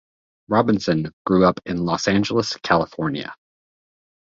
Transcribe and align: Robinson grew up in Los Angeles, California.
Robinson 0.47 1.13
grew 1.27 1.45
up 1.45 1.59
in 1.63 1.85
Los 1.85 2.07
Angeles, 2.07 2.57
California. 2.63 3.35